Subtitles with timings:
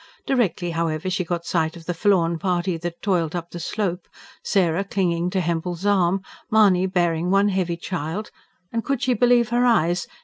[0.25, 4.07] Directly, however, she got sight of the forlorn party that toiled up the slope:
[4.43, 8.31] Sarah clinging to Hempel's arm, Mahony bearing one heavy child,
[8.73, 10.07] and could she believe her eyes?